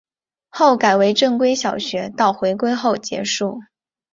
[0.49, 3.59] 后改为正规小学到回归后结束。